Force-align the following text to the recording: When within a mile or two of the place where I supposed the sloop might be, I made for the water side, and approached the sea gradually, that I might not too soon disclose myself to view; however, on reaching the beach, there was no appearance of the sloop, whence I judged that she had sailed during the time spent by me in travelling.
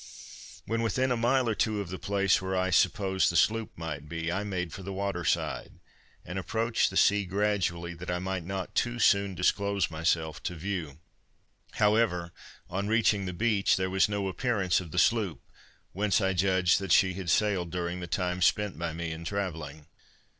When 0.65 0.81
within 0.81 1.11
a 1.11 1.15
mile 1.15 1.47
or 1.47 1.53
two 1.53 1.79
of 1.79 1.89
the 1.89 1.99
place 1.99 2.41
where 2.41 2.55
I 2.55 2.71
supposed 2.71 3.31
the 3.31 3.35
sloop 3.35 3.77
might 3.77 4.09
be, 4.09 4.31
I 4.31 4.43
made 4.43 4.73
for 4.73 4.81
the 4.81 4.91
water 4.91 5.23
side, 5.23 5.73
and 6.25 6.39
approached 6.39 6.89
the 6.89 6.97
sea 6.97 7.23
gradually, 7.23 7.93
that 7.93 8.09
I 8.09 8.17
might 8.17 8.43
not 8.43 8.73
too 8.73 8.97
soon 8.97 9.35
disclose 9.35 9.91
myself 9.91 10.41
to 10.41 10.55
view; 10.55 10.97
however, 11.73 12.31
on 12.67 12.87
reaching 12.87 13.27
the 13.27 13.31
beach, 13.31 13.75
there 13.75 13.91
was 13.91 14.09
no 14.09 14.27
appearance 14.27 14.79
of 14.81 14.89
the 14.89 14.97
sloop, 14.97 15.43
whence 15.93 16.19
I 16.19 16.33
judged 16.33 16.79
that 16.79 16.91
she 16.91 17.13
had 17.13 17.29
sailed 17.29 17.69
during 17.69 17.99
the 17.99 18.07
time 18.07 18.41
spent 18.41 18.79
by 18.79 18.93
me 18.93 19.11
in 19.11 19.23
travelling. 19.23 19.85